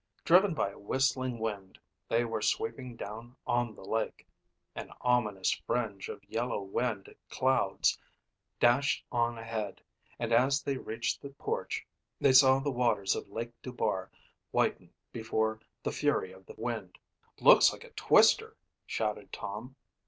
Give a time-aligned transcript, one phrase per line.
[0.25, 1.77] Driven by a whistling wind,
[2.09, 4.25] they were sweeping down on the lake.
[4.73, 7.99] An ominous fringe of yellow wind clouds
[8.59, 9.79] dashed on ahead
[10.17, 11.85] and as they reached the porch
[12.19, 14.09] they saw the waters of Lake Dubar
[14.49, 16.97] whiten before the fury of the wind.
[17.39, 18.57] "Looks like a twister,"
[18.87, 19.75] shouted Tom.